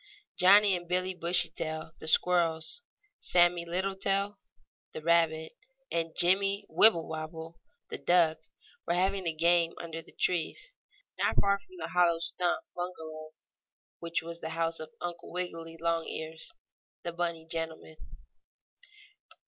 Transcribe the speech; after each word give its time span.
Johnnie 0.35 0.75
and 0.75 0.87
Billie 0.87 1.13
Bushytail, 1.13 1.91
the 1.99 2.07
squirrels; 2.07 2.81
Sammie 3.19 3.67
Littletail, 3.67 4.35
the 4.93 5.01
rabbit, 5.03 5.51
and 5.91 6.15
Jimmie 6.15 6.65
Wibblewobble, 6.69 7.59
the 7.89 7.99
duck, 7.99 8.39
were 8.87 8.95
having 8.95 9.27
a 9.27 9.31
game 9.31 9.73
under 9.79 10.01
the 10.01 10.11
trees, 10.11 10.73
not 11.19 11.35
far 11.39 11.59
from 11.59 11.77
the 11.77 11.89
hollow 11.89 12.17
stump 12.17 12.63
bungalow 12.75 13.33
which 13.99 14.23
was 14.23 14.39
the 14.41 14.49
house 14.57 14.79
of 14.79 14.89
Uncle 15.01 15.31
Wiggily 15.31 15.77
Longears, 15.77 16.51
the 17.03 17.13
bunny 17.13 17.45
gentleman. 17.45 17.97